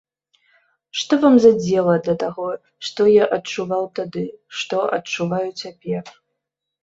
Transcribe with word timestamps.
Што 0.99 1.13
вам 1.23 1.35
за 1.41 1.49
дзела 1.65 1.95
да 2.07 2.15
таго, 2.23 2.47
што 2.87 3.01
я 3.21 3.25
адчуваў 3.37 3.83
тады, 3.99 4.23
што 4.61 4.75
адчуваю 4.99 5.45
цяпер? 5.65 6.03